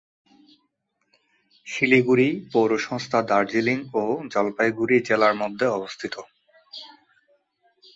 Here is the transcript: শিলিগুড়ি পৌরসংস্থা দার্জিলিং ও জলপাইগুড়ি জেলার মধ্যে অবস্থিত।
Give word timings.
শিলিগুড়ি 1.67 2.29
পৌরসংস্থা 2.53 3.19
দার্জিলিং 3.21 3.77
ও 3.93 4.03
জলপাইগুড়ি 4.33 4.97
জেলার 4.99 5.33
মধ্যে 5.35 5.65
অবস্থিত। 5.69 6.15